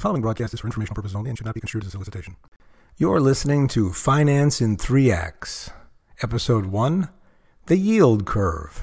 [0.00, 1.90] The following broadcast is for informational purposes only and should not be construed as a
[1.90, 2.34] solicitation.
[2.96, 5.72] You're listening to Finance in 3 Acts,
[6.22, 7.10] Episode 1
[7.66, 8.82] The Yield Curve.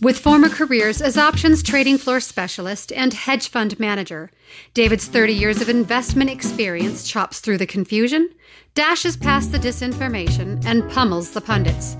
[0.00, 4.30] With former careers as options trading floor specialist and hedge fund manager,
[4.72, 8.30] David's 30 years of investment experience chops through the confusion,
[8.72, 11.98] dashes past the disinformation, and pummels the pundits.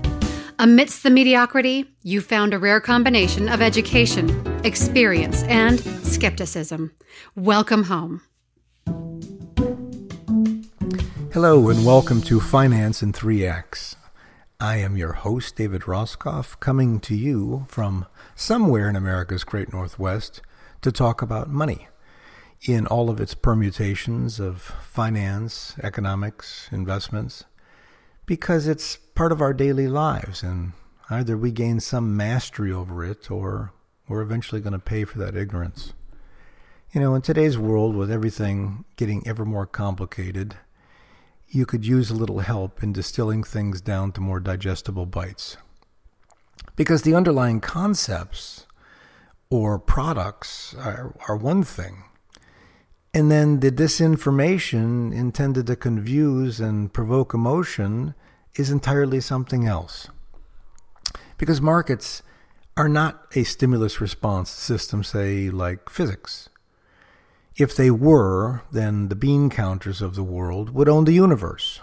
[0.57, 6.91] Amidst the mediocrity, you found a rare combination of education, experience, and skepticism.
[7.35, 8.21] Welcome home.
[11.31, 13.95] Hello, and welcome to Finance in 3 Acts.
[14.59, 20.41] I am your host, David Roskoff, coming to you from somewhere in America's great Northwest
[20.81, 21.87] to talk about money
[22.63, 27.45] in all of its permutations of finance, economics, investments,
[28.25, 30.73] because it's part of our daily lives, and
[31.09, 33.71] either we gain some mastery over it or
[34.07, 35.93] we're eventually going to pay for that ignorance.
[36.93, 40.55] You know, in today's world, with everything getting ever more complicated,
[41.49, 45.57] you could use a little help in distilling things down to more digestible bites.
[46.75, 48.65] Because the underlying concepts
[49.49, 52.03] or products are, are one thing,
[53.13, 58.13] and then the disinformation intended to confuse and provoke emotion
[58.55, 60.09] is entirely something else.
[61.37, 62.21] Because markets
[62.77, 66.47] are not a stimulus response system, say, like physics.
[67.55, 71.81] If they were, then the bean counters of the world would own the universe.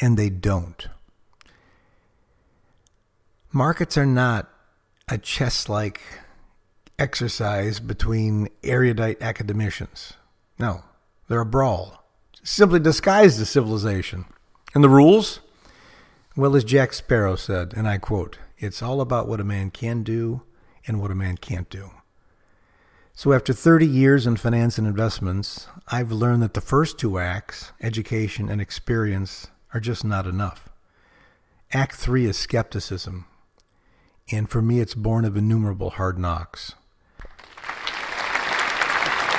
[0.00, 0.88] And they don't.
[3.52, 4.48] Markets are not
[5.08, 6.00] a chess like
[6.98, 10.14] exercise between erudite academicians.
[10.58, 10.84] No,
[11.28, 12.04] they're a brawl,
[12.42, 14.24] simply disguised as civilization.
[14.74, 15.40] And the rules?
[16.34, 20.02] Well, as Jack Sparrow said, and I quote, it's all about what a man can
[20.02, 20.42] do
[20.86, 21.90] and what a man can't do.
[23.14, 27.72] So, after 30 years in finance and investments, I've learned that the first two acts,
[27.80, 30.68] education and experience, are just not enough.
[31.72, 33.26] Act three is skepticism,
[34.30, 36.74] and for me, it's born of innumerable hard knocks.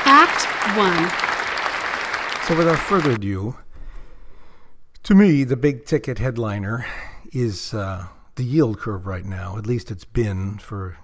[0.06, 0.46] Act
[0.78, 3.56] 1 So, without further ado,
[5.04, 6.86] to me, the big ticket headliner
[7.32, 8.08] is uh,
[8.40, 9.58] the yield curve right now.
[9.58, 10.98] At least it's been for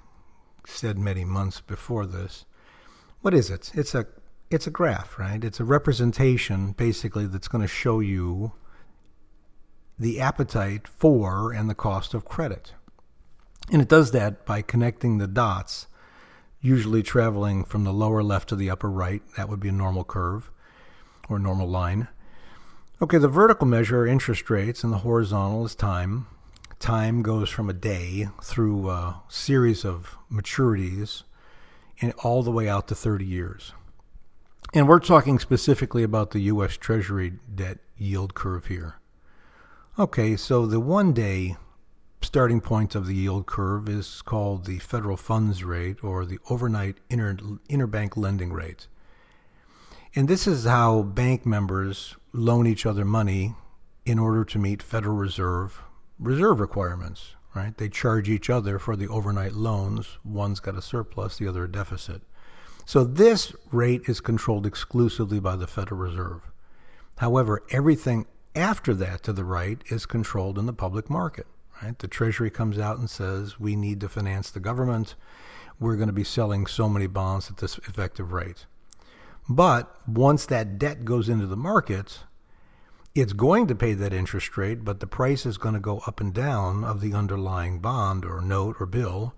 [0.66, 2.46] said many months before this.
[3.19, 3.72] What is it?
[3.73, 4.07] It's a
[4.50, 5.44] it's a graph, right?
[5.44, 8.53] It's a representation basically that's going to show you
[10.00, 12.73] the appetite for and the cost of credit.
[13.69, 15.88] And it does that by connecting the dots
[16.62, 19.22] usually traveling from the lower left to the upper right.
[19.35, 20.52] That would be a normal curve
[21.28, 22.07] or normal line.
[23.02, 26.28] Okay, the vertical measure are interest rates, and the horizontal is time.
[26.80, 31.24] Time goes from a day through a series of maturities
[32.02, 33.74] and all the way out to 30 years.
[34.74, 36.75] And we're talking specifically about the U.S.
[36.78, 39.00] Treasury debt yield curve here.
[39.97, 41.56] Okay, so the one day
[42.22, 46.97] starting point of the yield curve is called the federal funds rate or the overnight
[47.09, 47.35] inter,
[47.69, 48.88] interbank lending rate.
[50.14, 53.56] And this is how bank members loan each other money
[54.06, 55.81] in order to meet Federal Reserve
[56.20, 57.78] reserve requirements, right?
[57.78, 60.18] They charge each other for the overnight loans.
[60.24, 62.22] One's got a surplus, the other a deficit.
[62.86, 66.52] So this rate is controlled exclusively by the Federal Reserve.
[67.18, 71.48] However, everything after that to the right is controlled in the public market.
[71.81, 71.98] Right?
[71.98, 75.16] The Treasury comes out and says, we need to finance the government.
[75.80, 78.66] We're going to be selling so many bonds at this effective rate.
[79.50, 82.20] But once that debt goes into the market,
[83.16, 86.20] it's going to pay that interest rate, but the price is going to go up
[86.20, 89.34] and down of the underlying bond or note or bill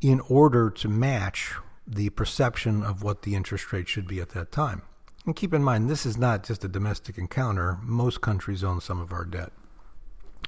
[0.00, 1.54] in order to match
[1.86, 4.82] the perception of what the interest rate should be at that time.
[5.26, 7.78] And keep in mind, this is not just a domestic encounter.
[7.82, 9.52] Most countries own some of our debt.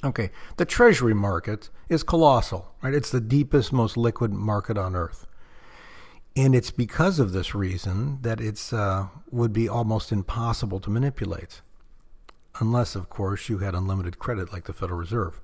[0.02, 2.94] Okay, the treasury market is colossal, right?
[2.94, 5.26] It's the deepest, most liquid market on earth.
[6.34, 11.60] And it's because of this reason that it's uh, would be almost impossible to manipulate,
[12.60, 15.40] unless, of course, you had unlimited credit like the Federal Reserve.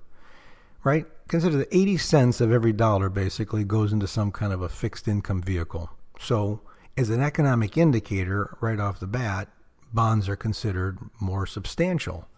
[0.84, 1.06] Right?
[1.26, 5.08] Consider that 80 cents of every dollar basically goes into some kind of a fixed
[5.08, 5.90] income vehicle.
[6.20, 6.60] So,
[6.96, 9.48] as an economic indicator, right off the bat,
[9.92, 12.28] bonds are considered more substantial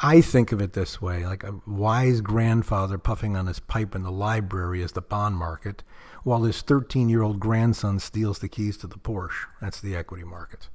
[0.00, 4.02] I think of it this way like a wise grandfather puffing on his pipe in
[4.02, 5.82] the library is the bond market,
[6.24, 9.46] while his 13 year old grandson steals the keys to the Porsche.
[9.60, 10.68] That's the equity market.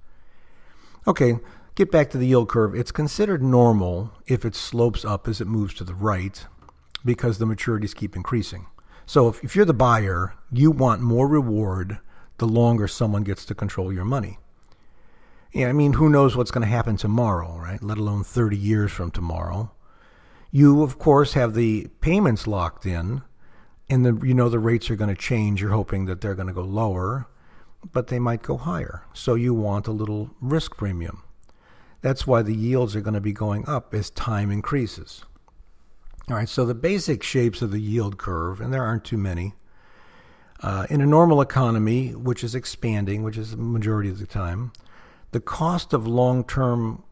[1.07, 1.39] Okay,
[1.79, 2.75] get back to the yield curve.
[2.75, 6.45] It's considered normal if it slopes up as it moves to the right
[7.05, 8.67] because the maturities keep increasing.
[9.05, 11.99] So if, if you're the buyer, you want more reward
[12.37, 14.39] the longer someone gets to control your money.
[15.53, 17.81] Yeah, I mean, who knows what's going to happen tomorrow, right?
[17.81, 19.71] Let alone 30 years from tomorrow.
[20.51, 23.21] You, of course, have the payments locked in,
[23.89, 25.61] and the, you know the rates are going to change.
[25.61, 27.27] You're hoping that they're going to go lower,
[27.93, 29.03] but they might go higher.
[29.13, 31.23] So you want a little risk premium.
[32.01, 35.25] That's why the yields are going to be going up as time increases.
[36.29, 39.55] All right, so the basic shapes of the yield curve, and there aren't too many.
[40.61, 44.71] Uh, in a normal economy, which is expanding, which is the majority of the time,
[45.31, 47.03] the cost of long term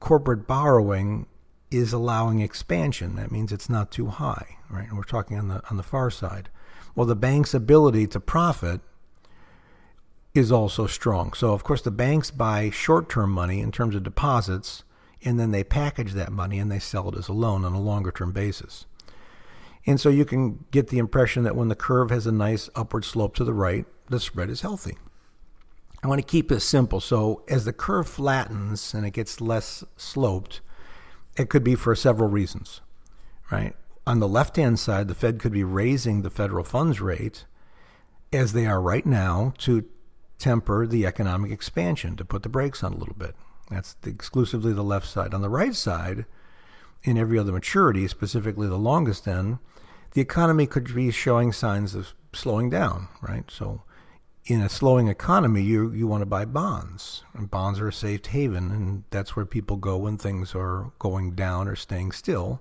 [0.00, 1.26] corporate borrowing
[1.70, 3.16] is allowing expansion.
[3.16, 4.88] That means it's not too high, right?
[4.88, 6.48] And we're talking on the on the far side.
[6.94, 8.80] Well, the bank's ability to profit
[10.34, 11.32] is also strong.
[11.32, 14.82] So, of course, the banks buy short-term money in terms of deposits,
[15.22, 17.80] and then they package that money and they sell it as a loan on a
[17.80, 18.86] longer-term basis.
[19.86, 23.04] And so you can get the impression that when the curve has a nice upward
[23.04, 24.96] slope to the right, the spread is healthy.
[26.02, 27.00] I want to keep this simple.
[27.00, 30.60] So as the curve flattens and it gets less sloped,
[31.36, 32.80] it could be for several reasons,
[33.50, 33.74] right?
[34.06, 37.44] On the left hand side, the Fed could be raising the federal funds rate
[38.32, 39.84] as they are right now to
[40.38, 43.34] temper the economic expansion, to put the brakes on a little bit.
[43.70, 45.34] That's the, exclusively the left side.
[45.34, 46.26] On the right side,
[47.02, 49.58] in every other maturity, specifically the longest end,
[50.12, 53.50] the economy could be showing signs of slowing down, right?
[53.50, 53.82] So
[54.46, 57.24] in a slowing economy, you you want to buy bonds.
[57.34, 61.32] And bonds are a safe haven, and that's where people go when things are going
[61.32, 62.60] down or staying still.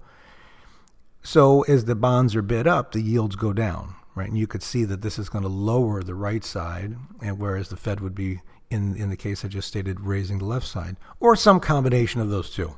[1.21, 4.27] So as the bonds are bid up, the yields go down, right?
[4.27, 7.69] And you could see that this is going to lower the right side, and whereas
[7.69, 10.98] the Fed would be in in the case I just stated raising the left side,
[11.19, 12.77] or some combination of those two.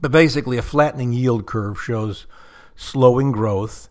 [0.00, 2.26] But basically, a flattening yield curve shows
[2.76, 3.88] slowing growth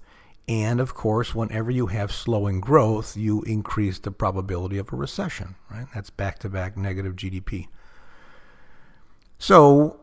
[0.49, 5.53] and of course, whenever you have slowing growth, you increase the probability of a recession,
[5.69, 5.85] right?
[5.93, 7.67] That's back to back negative GDP.
[9.37, 9.99] So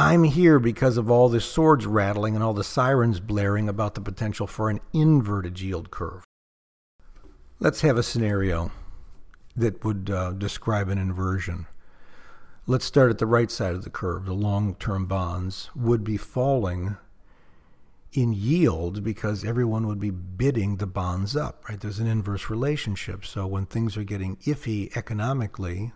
[0.00, 4.00] I'm here because of all the swords rattling and all the sirens blaring about the
[4.00, 6.22] potential for an inverted yield curve.
[7.58, 8.70] Let's have a scenario
[9.56, 11.66] that would uh, describe an inversion.
[12.64, 14.24] Let's start at the right side of the curve.
[14.24, 16.96] The long term bonds would be falling
[18.12, 21.80] in yield because everyone would be bidding the bonds up, right?
[21.80, 23.26] There's an inverse relationship.
[23.26, 25.92] So when things are getting iffy economically,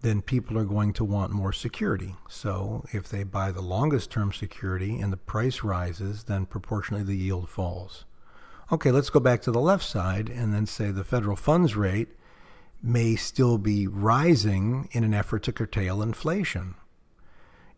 [0.00, 2.14] then people are going to want more security.
[2.28, 7.16] So if they buy the longest term security and the price rises, then proportionally the
[7.16, 8.04] yield falls.
[8.70, 12.08] Okay, let's go back to the left side and then say the federal funds rate
[12.82, 16.74] may still be rising in an effort to curtail inflation.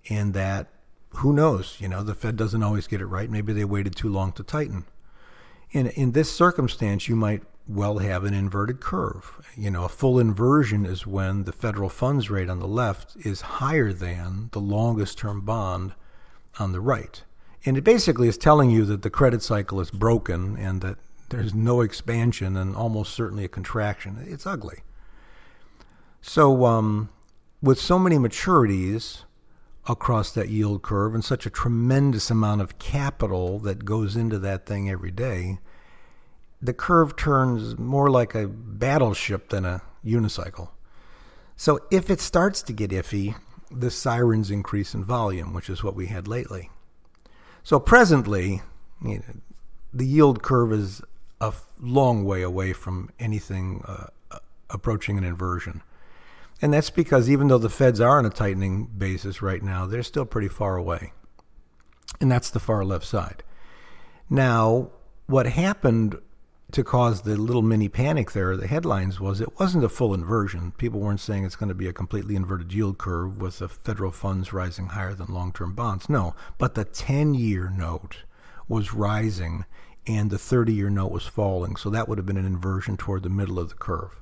[0.08, 0.68] And that
[1.16, 1.76] who knows?
[1.80, 3.30] You know, the Fed doesn't always get it right.
[3.30, 4.84] Maybe they waited too long to tighten.
[5.72, 9.46] In, in this circumstance, you might well have an inverted curve.
[9.56, 13.40] You know, a full inversion is when the federal funds rate on the left is
[13.40, 15.94] higher than the longest term bond
[16.58, 17.22] on the right.
[17.64, 20.98] And it basically is telling you that the credit cycle is broken and that
[21.28, 24.24] there's no expansion and almost certainly a contraction.
[24.26, 24.80] It's ugly.
[26.22, 27.10] So, um,
[27.62, 29.24] with so many maturities,
[29.88, 34.66] across that yield curve and such a tremendous amount of capital that goes into that
[34.66, 35.58] thing every day,
[36.62, 40.70] the curve turns more like a battleship than a unicycle.
[41.56, 43.34] So if it starts to get iffy,
[43.70, 46.70] the sirens increase in volume, which is what we had lately.
[47.62, 48.62] So presently,
[49.04, 49.40] you know,
[49.92, 51.02] the yield curve is
[51.40, 54.06] a long way away from anything uh,
[54.68, 55.82] approaching an inversion.
[56.62, 60.02] And that's because even though the feds are on a tightening basis right now, they're
[60.02, 61.12] still pretty far away.
[62.20, 63.42] And that's the far left side.
[64.28, 64.90] Now,
[65.26, 66.20] what happened
[66.72, 70.72] to cause the little mini panic there, the headlines was it wasn't a full inversion.
[70.72, 74.10] People weren't saying it's going to be a completely inverted yield curve with the federal
[74.10, 76.08] funds rising higher than long term bonds.
[76.08, 78.24] No, but the 10 year note
[78.68, 79.64] was rising
[80.06, 81.76] and the 30 year note was falling.
[81.76, 84.20] So that would have been an inversion toward the middle of the curve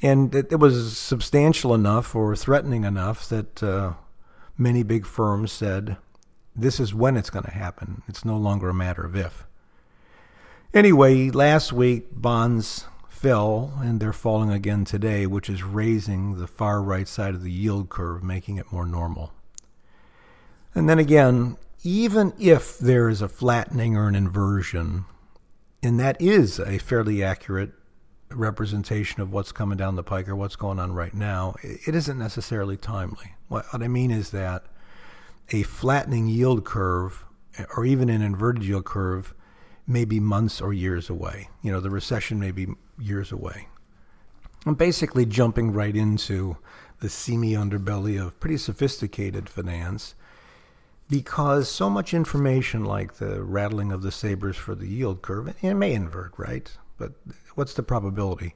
[0.00, 3.94] and it, it, was substantial enough or threatening enough that uh,
[4.56, 5.96] many big firms said,
[6.54, 8.02] "This is when it's going to happen.
[8.06, 9.46] It's no longer a matter of if."
[10.74, 16.82] Anyway, last week bonds fell, and they're falling again today, which is raising the far
[16.82, 19.32] right side of the yield curve, making it more normal.
[20.74, 25.06] And then again, even if there is a flattening or an inversion,
[25.82, 27.72] and that is a fairly accurate
[28.30, 32.18] representation of what's coming down the pike or what's going on right now, it isn't
[32.18, 33.34] necessarily timely.
[33.48, 34.66] What, I mean is that
[35.50, 37.24] a flattening yield curve
[37.74, 39.32] or even an inverted yield curve
[39.88, 41.48] may be months or years away.
[41.62, 42.68] You know, the recession may be
[42.98, 43.66] years away.
[44.66, 46.58] I'm basically jumping right into
[47.00, 50.14] the seamy underbelly of pretty sophisticated finance
[51.08, 55.74] because so much information like the rattling of the sabers for the yield curve, it
[55.74, 56.70] may invert, right?
[56.98, 57.12] But
[57.54, 58.54] what's the probability?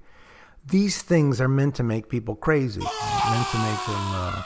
[0.67, 4.43] These things are meant to make people crazy, meant to make them uh,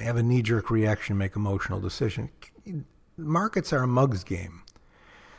[0.00, 2.30] have a knee jerk reaction, make emotional decision.
[3.16, 4.62] Markets are a mug's game.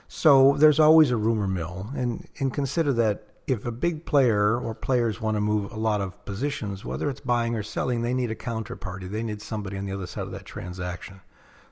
[0.07, 4.75] So there's always a rumor mill, and, and consider that if a big player or
[4.75, 8.31] players want to move a lot of positions, whether it's buying or selling, they need
[8.31, 9.09] a counterparty.
[9.09, 11.21] They need somebody on the other side of that transaction.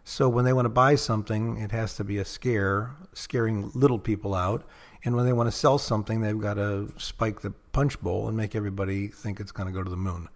[0.06, 4.00] So when they want to buy something, it has to be a scare, scaring little
[4.00, 4.63] people out.
[5.04, 8.38] And when they want to sell something, they've got to spike the punch bowl and
[8.38, 10.30] make everybody think it's going to go to the moon.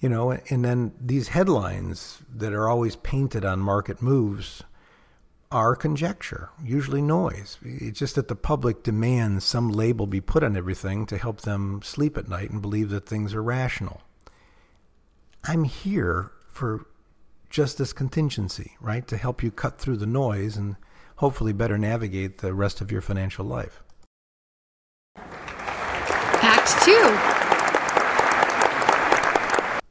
[0.00, 4.64] You know, and then these headlines that are always painted on market moves
[5.52, 7.58] are conjecture, usually noise.
[7.62, 11.80] It's just that the public demands some label be put on everything to help them
[11.82, 14.00] sleep at night and believe that things are rational.
[15.44, 16.86] I'm here for
[17.50, 19.06] just this contingency, right?
[19.08, 20.76] To help you cut through the noise and
[21.16, 23.82] hopefully better navigate the rest of your financial life.
[25.16, 27.31] Act two.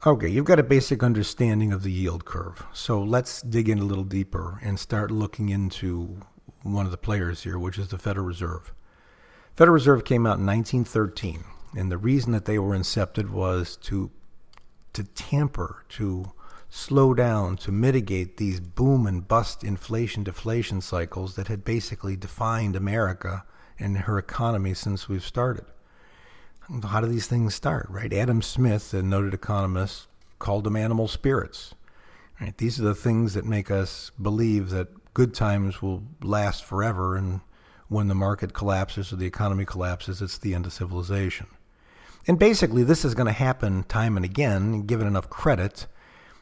[0.03, 2.65] Okay, you've got a basic understanding of the yield curve.
[2.73, 6.17] So let's dig in a little deeper and start looking into
[6.63, 8.73] one of the players here, which is the Federal Reserve.
[9.53, 11.43] Federal Reserve came out in 1913,
[11.77, 14.09] and the reason that they were incepted was to
[14.93, 16.31] to tamper, to
[16.67, 22.75] slow down, to mitigate these boom and bust inflation deflation cycles that had basically defined
[22.75, 23.45] America
[23.77, 25.65] and her economy since we've started
[26.83, 28.11] how do these things start, right?
[28.13, 30.07] Adam Smith, a noted economist,
[30.39, 31.73] called them animal spirits.
[32.39, 32.57] Right?
[32.57, 37.41] These are the things that make us believe that good times will last forever, and
[37.87, 41.47] when the market collapses or the economy collapses, it's the end of civilization.
[42.27, 45.87] And basically, this is going to happen time and again, given enough credit,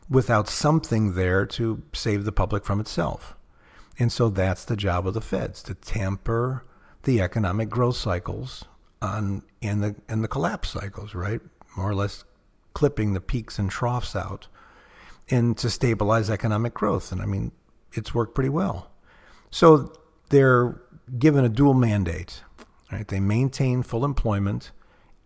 [0.10, 3.36] without something there to save the public from itself.
[3.98, 6.66] And so that's the job of the feds to tamper
[7.04, 8.66] the economic growth cycles
[9.02, 11.42] on in the in the collapse cycles, right?
[11.76, 12.24] More or less
[12.74, 14.48] clipping the peaks and troughs out
[15.30, 17.12] and to stabilize economic growth.
[17.12, 17.52] And I mean,
[17.94, 18.92] it's worked pretty well.
[19.52, 19.94] So
[20.30, 20.82] they're
[21.18, 22.44] given a dual mandate,
[22.92, 23.08] right?
[23.08, 24.72] They maintain full employment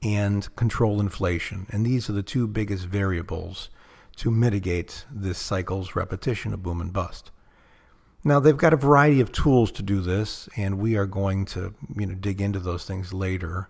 [0.02, 1.68] and control inflation.
[1.70, 3.70] And these are the two biggest variables
[4.18, 7.32] to mitigate this cycle's repetition of boom and bust.
[8.24, 11.74] Now they've got a variety of tools to do this, and we are going to
[11.96, 13.70] you know dig into those things later.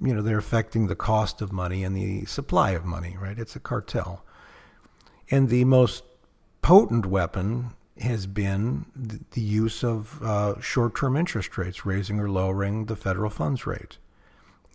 [0.00, 3.38] You know they're affecting the cost of money and the supply of money, right?
[3.38, 4.24] It's a cartel,
[5.30, 6.04] and the most
[6.62, 8.86] potent weapon has been
[9.30, 13.98] the use of uh, short-term interest rates, raising or lowering the federal funds rate.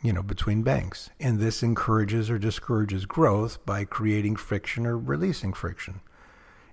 [0.02, 5.54] You know between banks, and this encourages or discourages growth by creating friction or releasing
[5.54, 6.00] friction.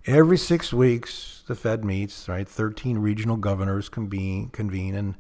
[0.09, 2.49] Every six weeks, the Fed meets, right?
[2.49, 5.17] 13 regional governors convene, convene and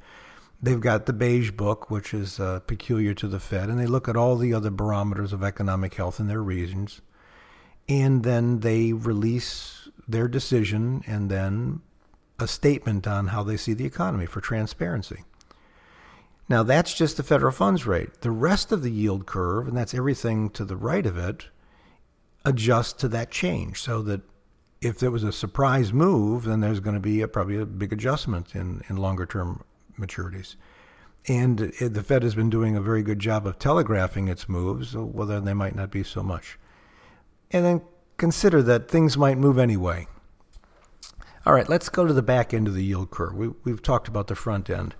[0.62, 4.08] they've got the beige book, which is uh, peculiar to the Fed, and they look
[4.08, 7.02] at all the other barometers of economic health in their regions.
[7.86, 11.82] And then they release their decision and then
[12.38, 15.24] a statement on how they see the economy for transparency.
[16.48, 18.22] Now, that's just the federal funds rate.
[18.22, 21.48] The rest of the yield curve, and that's everything to the right of it,
[22.46, 24.22] adjusts to that change so that
[24.80, 27.92] if there was a surprise move, then there's going to be a, probably a big
[27.92, 29.64] adjustment in, in longer term
[29.98, 30.54] maturities.
[31.26, 35.26] And the Fed has been doing a very good job of telegraphing its moves, well,
[35.26, 36.58] then they might not be so much.
[37.50, 37.82] And then
[38.16, 40.06] consider that things might move anyway.
[41.44, 43.34] All right, let's go to the back end of the yield curve.
[43.34, 44.94] We, we've talked about the front end.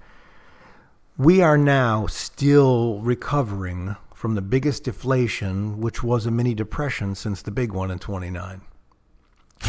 [1.17, 7.43] We are now still recovering from the biggest deflation, which was a mini depression since
[7.43, 8.63] the big one in 29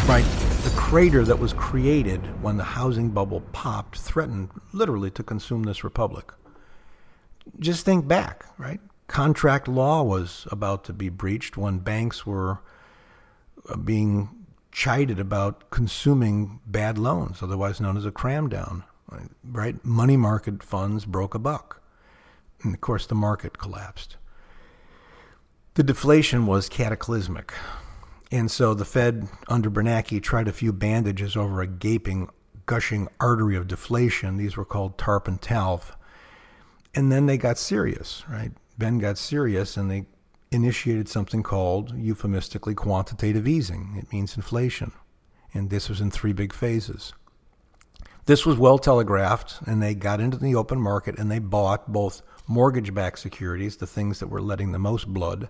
[0.05, 0.25] right?
[0.63, 5.83] The crater that was created when the housing bubble popped threatened literally to consume this
[5.83, 6.31] republic.
[7.59, 8.79] Just think back, right?
[9.07, 12.59] Contract law was about to be breached when banks were
[13.67, 14.29] uh, being
[14.71, 18.83] chided about consuming bad loans, otherwise known as a cram down,
[19.43, 19.83] right?
[19.83, 21.81] Money market funds broke a buck.
[22.61, 24.17] And of course, the market collapsed.
[25.75, 27.53] The deflation was cataclysmic.
[28.31, 32.29] And so the Fed under Bernanke tried a few bandages over a gaping,
[32.65, 34.37] gushing artery of deflation.
[34.37, 35.95] These were called TARP and TALF.
[36.93, 38.51] And then they got serious, right?
[38.77, 40.05] Ben got serious and they
[40.51, 43.95] initiated something called euphemistically quantitative easing.
[43.97, 44.91] It means inflation.
[45.53, 47.13] And this was in three big phases.
[48.25, 52.21] This was well telegraphed, and they got into the open market and they bought both
[52.47, 55.49] mortgage backed securities, the things that were letting the most blood,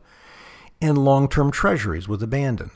[0.81, 2.71] and long term treasuries with abandon.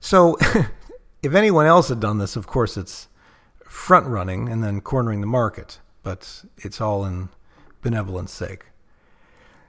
[0.00, 0.36] So,
[1.22, 3.08] if anyone else had done this, of course, it's
[3.64, 7.28] front running and then cornering the market, but it's all in
[7.82, 8.66] benevolence sake.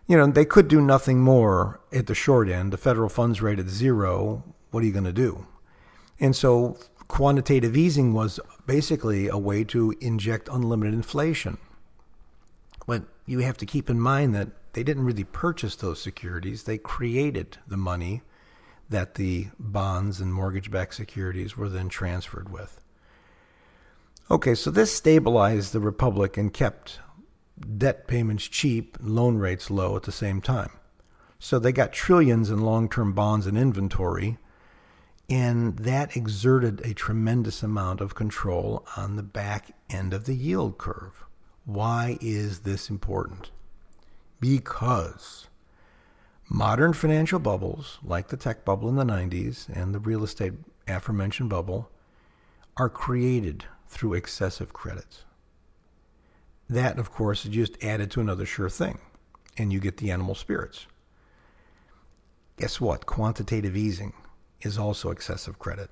[0.07, 2.73] You know, they could do nothing more at the short end.
[2.73, 5.45] The federal funds rate at zero, what are you going to do?
[6.19, 11.57] And so quantitative easing was basically a way to inject unlimited inflation.
[12.87, 16.77] But you have to keep in mind that they didn't really purchase those securities, they
[16.77, 18.21] created the money
[18.89, 22.79] that the bonds and mortgage backed securities were then transferred with.
[24.31, 26.99] Okay, so this stabilized the republic and kept
[27.77, 30.71] debt payments cheap, and loan rates low at the same time.
[31.39, 34.38] So they got trillions in long term bonds and inventory,
[35.29, 40.77] and that exerted a tremendous amount of control on the back end of the yield
[40.77, 41.23] curve.
[41.65, 43.51] Why is this important?
[44.39, 45.48] Because
[46.50, 50.53] modern financial bubbles, like the tech bubble in the 90s and the real estate
[50.88, 51.89] aforementioned bubble,
[52.77, 55.25] are created through excessive credits.
[56.69, 59.00] That, of course, is just added to another sure thing,
[59.58, 60.86] and you get the animal spirits.
[62.58, 63.05] Guess what?
[63.05, 64.13] Quantitative easing
[64.62, 65.89] is also excessive credit.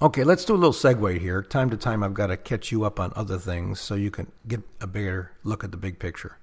[0.00, 1.42] Okay, let's do a little segue here.
[1.42, 4.30] Time to time, I've got to catch you up on other things so you can
[4.46, 6.38] get a bigger look at the big picture.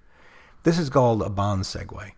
[0.63, 2.11] This is called a bond segue.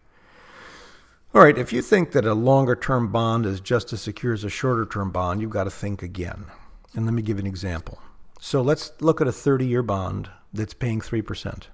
[1.33, 4.43] All right, if you think that a longer term bond is just as secure as
[4.43, 6.45] a shorter term bond, you've got to think again.
[6.93, 8.01] And let me give an example.
[8.39, 11.67] So let's look at a 30 year bond that's paying 3%.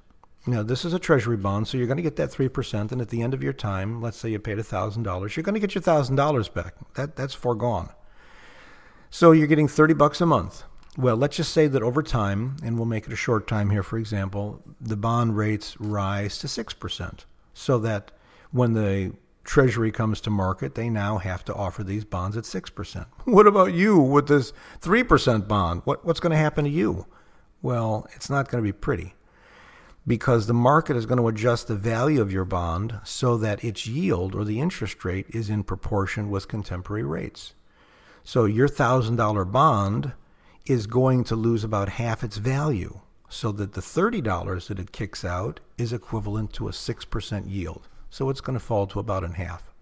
[0.46, 2.92] Now, this is a treasury bond, so you're going to get that 3%.
[2.92, 5.60] And at the end of your time, let's say you paid $1,000, you're going to
[5.60, 6.74] get your $1,000 back.
[6.96, 7.90] That, that's foregone.
[9.10, 10.64] So you're getting 30 bucks a month.
[10.98, 13.84] Well, let's just say that over time, and we'll make it a short time here,
[13.84, 17.20] for example, the bond rates rise to 6%.
[17.54, 18.12] So that
[18.52, 19.14] when the
[19.44, 23.06] Treasury comes to market, they now have to offer these bonds at 6%.
[23.26, 25.84] What about you with this 3% bond?
[25.86, 27.06] What, what's going to happen to you?
[27.62, 29.14] Well, it's not going to be pretty
[30.08, 33.86] because the market is going to adjust the value of your bond so that its
[33.86, 37.54] yield or the interest rate is in proportion with contemporary rates.
[38.24, 40.14] So your $1,000 bond
[40.70, 43.00] is going to lose about half its value
[43.30, 48.30] so that the $30 that it kicks out is equivalent to a 6% yield so
[48.30, 49.74] it's going to fall to about in half.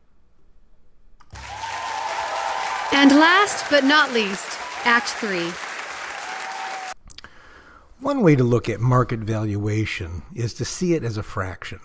[2.92, 5.52] And last but not least, Act 3.
[8.00, 11.80] One way to look at market valuation is to see it as a fraction,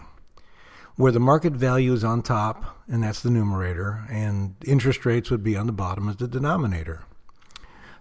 [0.97, 5.43] where the market value is on top, and that's the numerator, and interest rates would
[5.43, 7.05] be on the bottom as the denominator.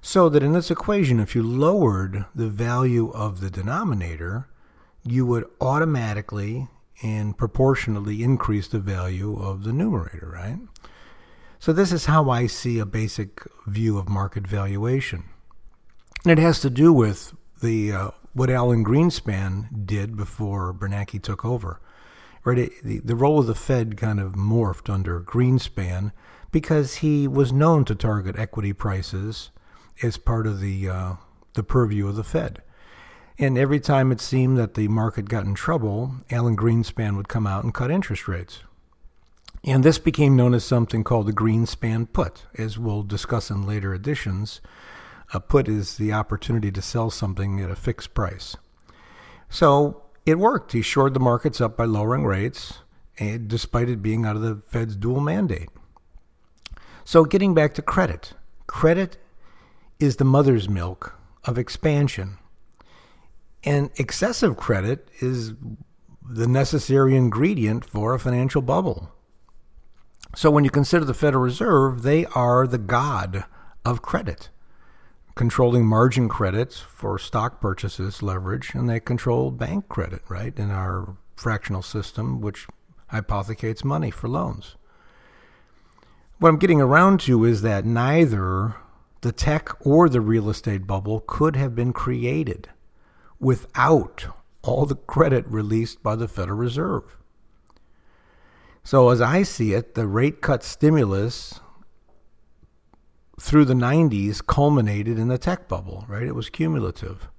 [0.01, 4.47] So that in this equation, if you lowered the value of the denominator,
[5.03, 6.67] you would automatically
[7.01, 10.59] and proportionally increase the value of the numerator, right?
[11.59, 15.25] So this is how I see a basic view of market valuation.
[16.25, 21.43] And it has to do with the uh, what Alan Greenspan did before Bernanke took
[21.43, 21.81] over.
[22.45, 26.13] Right, the, the role of the Fed kind of morphed under Greenspan
[26.51, 29.51] because he was known to target equity prices
[30.01, 31.13] as part of the uh,
[31.53, 32.61] the purview of the Fed.
[33.37, 37.47] And every time it seemed that the market got in trouble, Alan Greenspan would come
[37.47, 38.59] out and cut interest rates.
[39.63, 43.93] And this became known as something called the Greenspan put, as we'll discuss in later
[43.93, 44.61] editions.
[45.33, 48.57] A put is the opportunity to sell something at a fixed price.
[49.49, 50.73] So it worked.
[50.73, 52.79] He shored the markets up by lowering rates,
[53.17, 55.69] despite it being out of the Fed's dual mandate.
[57.03, 58.33] So getting back to credit,
[58.67, 59.17] credit
[59.99, 62.37] is the mother's milk of expansion.
[63.63, 65.53] And excessive credit is
[66.27, 69.11] the necessary ingredient for a financial bubble.
[70.35, 73.45] So when you consider the Federal Reserve, they are the god
[73.83, 74.49] of credit,
[75.35, 81.17] controlling margin credits for stock purchases, leverage, and they control bank credit, right, in our
[81.35, 82.67] fractional system, which
[83.07, 84.75] hypothecates money for loans.
[86.37, 88.75] What I'm getting around to is that neither
[89.21, 92.69] the tech or the real estate bubble could have been created
[93.39, 94.27] without
[94.61, 97.17] all the credit released by the Federal Reserve.
[98.83, 101.59] So, as I see it, the rate cut stimulus
[103.39, 106.27] through the 90s culminated in the tech bubble, right?
[106.27, 107.29] It was cumulative.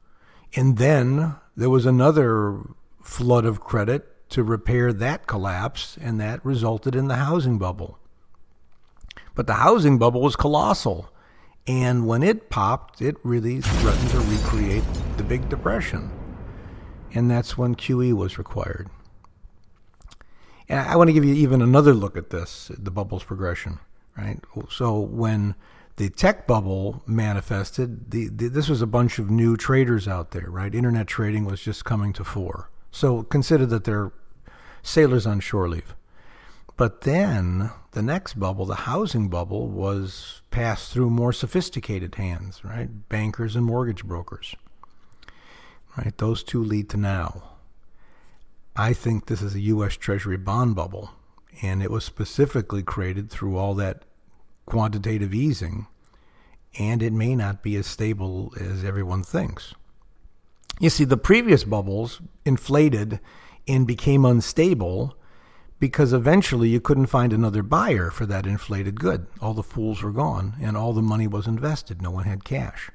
[0.54, 2.60] And then there was another
[3.02, 7.98] flood of credit to repair that collapse, and that resulted in the housing bubble.
[9.34, 11.10] But the housing bubble was colossal
[11.66, 14.84] And when it popped, it really threatened to recreate
[15.16, 16.10] the Big Depression.
[17.12, 18.88] And that's when QE was required.
[20.68, 23.80] And I want to give you even another look at this, the bubble's progression,
[24.16, 24.38] right?
[24.68, 25.56] So when
[25.96, 30.48] the tech bubble manifested, the, the, this was a bunch of new traders out there,
[30.48, 30.74] right?
[30.74, 32.70] Internet trading was just coming to fore.
[32.92, 34.12] So consider that they're
[34.82, 35.94] sailors on shore leave.
[36.80, 42.88] But then the next bubble, the housing bubble, was passed through more sophisticated hands, right?
[43.10, 44.56] Bankers and mortgage brokers.
[45.98, 46.16] Right?
[46.16, 47.42] Those two lead to now.
[48.74, 49.98] I think this is a U.S.
[49.98, 51.10] Treasury bond bubble,
[51.60, 54.06] and it was specifically created through all that
[54.64, 55.86] quantitative easing,
[56.78, 59.74] and it may not be as stable as everyone thinks.
[60.80, 63.20] You see, the previous bubbles inflated
[63.68, 65.14] and became unstable
[65.80, 69.26] because eventually you couldn't find another buyer for that inflated good.
[69.40, 72.02] All the fools were gone and all the money was invested.
[72.02, 72.90] No one had cash.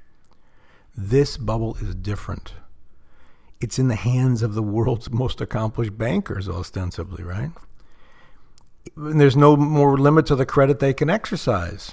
[0.96, 2.54] This bubble is different.
[3.60, 7.52] It's in the hands of the world's most accomplished bankers, ostensibly, right?
[8.96, 11.92] And there's no more limit to the credit they can exercise.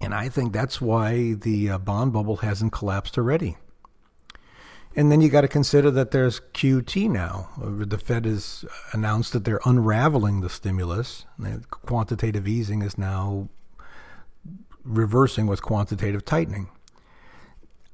[0.00, 3.56] And I think that's why the uh, bond bubble hasn't collapsed already.
[4.94, 7.48] And then you got to consider that there's QT now.
[7.58, 11.24] The Fed has announced that they're unraveling the stimulus.
[11.70, 13.48] Quantitative easing is now
[14.84, 16.68] reversing with quantitative tightening.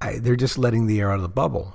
[0.00, 1.74] I, they're just letting the air out of the bubble.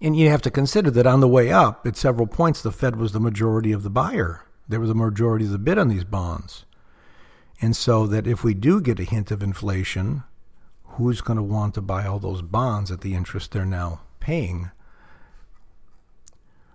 [0.00, 2.96] And you have to consider that on the way up, at several points, the Fed
[2.96, 4.44] was the majority of the buyer.
[4.68, 6.64] They were the majority of the bid on these bonds.
[7.60, 10.24] And so that if we do get a hint of inflation,
[10.96, 14.70] who's going to want to buy all those bonds at the interest they're now paying?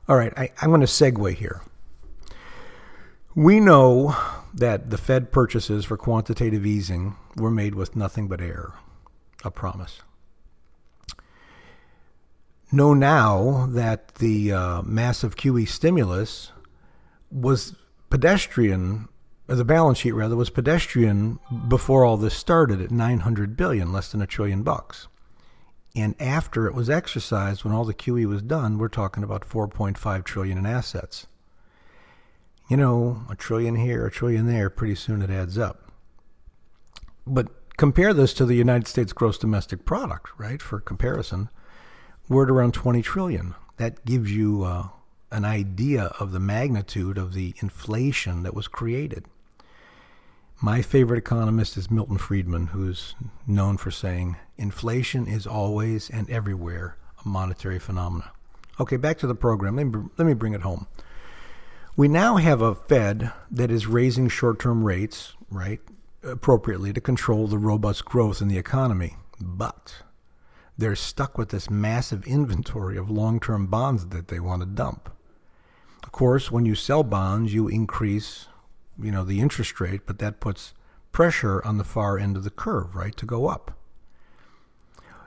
[0.08, 1.62] All right, I, I'm going to segue here.
[3.34, 4.16] We know
[4.54, 8.74] that the Fed purchases for quantitative easing were made with nothing but air,
[9.44, 10.02] a promise.
[12.72, 16.52] Know now that the uh, massive QE stimulus
[17.32, 17.76] was
[18.10, 19.08] pedestrian
[19.56, 24.22] the balance sheet rather was pedestrian before all this started at 900 billion, less than
[24.22, 25.08] a trillion bucks.
[25.96, 30.24] And after it was exercised, when all the QE was done, we're talking about 4.5
[30.24, 31.28] trillion in assets.
[32.70, 35.92] You know, a trillion here, a trillion there, pretty soon it adds up.
[37.28, 40.62] But compare this to the United States gross domestic product, right?
[40.62, 41.50] For comparison,
[42.30, 43.56] we're at around 20 trillion.
[43.76, 44.88] That gives you uh,
[45.32, 49.26] an idea of the magnitude of the inflation that was created.
[50.64, 53.16] My favorite economist is Milton Friedman, who's
[53.48, 58.30] known for saying, inflation is always and everywhere a monetary phenomenon.
[58.80, 59.76] Okay, back to the program.
[59.76, 60.86] Let me, let me bring it home.
[61.98, 65.80] We now have a Fed that is raising short term rates, right,
[66.22, 69.16] appropriately to control the robust growth in the economy.
[69.40, 70.04] But
[70.78, 75.12] they're stuck with this massive inventory of long term bonds that they want to dump.
[76.04, 78.46] Of course, when you sell bonds, you increase
[79.04, 80.74] you know, the interest rate, but that puts
[81.12, 83.78] pressure on the far end of the curve, right, to go up.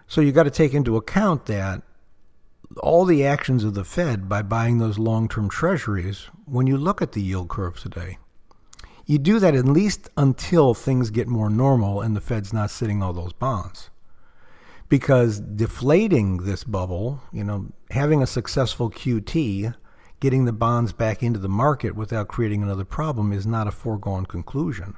[0.07, 1.83] So you got to take into account that
[2.83, 7.13] all the actions of the Fed by buying those long-term treasuries when you look at
[7.13, 8.19] the yield curve today.
[9.07, 13.03] You do that at least until things get more normal and the Fed's not sitting
[13.03, 13.91] all those bonds.
[14.89, 19.75] Because deflating this bubble, you know, having a successful QT
[20.21, 24.27] getting the bonds back into the market without creating another problem is not a foregone
[24.27, 24.97] conclusion.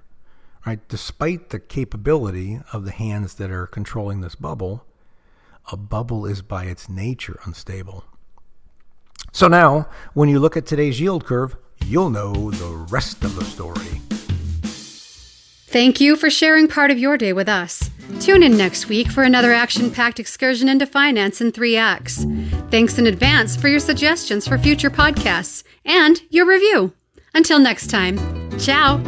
[0.65, 0.87] Right?
[0.89, 4.85] Despite the capability of the hands that are controlling this bubble,
[5.71, 8.05] a bubble is by its nature unstable.
[9.33, 13.45] So now, when you look at today's yield curve, you'll know the rest of the
[13.45, 14.01] story.
[15.77, 17.91] Thank you for sharing part of your day with us.
[18.19, 22.25] Tune in next week for another action packed excursion into finance in three acts.
[22.71, 26.95] Thanks in advance for your suggestions for future podcasts and your review.
[27.35, 28.17] Until next time,
[28.59, 29.03] ciao.